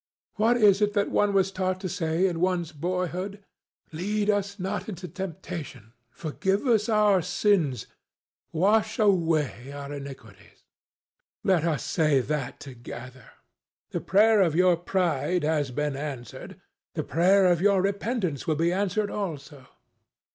"What 0.37 0.57
is 0.57 0.81
it 0.81 0.93
that 0.93 1.11
one 1.11 1.31
was 1.31 1.51
taught 1.51 1.79
to 1.81 1.87
say 1.87 2.25
in 2.25 2.39
one's 2.39 2.71
boyhood? 2.71 3.43
'Lead 3.91 4.31
us 4.31 4.57
not 4.57 4.89
into 4.89 5.07
temptation. 5.07 5.93
Forgive 6.09 6.65
us 6.65 6.89
our 6.89 7.21
sins. 7.21 7.85
Wash 8.51 8.97
away 8.97 9.71
our 9.71 9.93
iniquities.' 9.93 10.63
Let 11.43 11.65
us 11.65 11.83
say 11.83 12.19
that 12.19 12.59
together. 12.59 13.29
The 13.91 14.01
prayer 14.01 14.41
of 14.41 14.55
your 14.55 14.75
pride 14.75 15.43
has 15.43 15.69
been 15.69 15.95
answered. 15.95 16.59
The 16.95 17.03
prayer 17.03 17.45
of 17.45 17.61
your 17.61 17.79
repentance 17.83 18.47
will 18.47 18.55
be 18.55 18.73
answered 18.73 19.11
also. 19.11 19.67